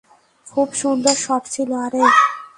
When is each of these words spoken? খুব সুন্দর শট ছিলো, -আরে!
খুব 0.47 0.67
সুন্দর 0.81 1.15
শট 1.23 1.43
ছিলো, 1.53 1.75
-আরে! 1.79 2.01